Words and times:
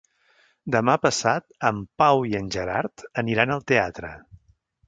Demà 0.75 0.95
passat 1.03 1.45
en 1.71 1.83
Pau 2.03 2.25
i 2.31 2.35
en 2.41 2.49
Gerard 2.57 3.07
aniran 3.25 3.57
al 3.59 3.63
teatre. 3.75 4.15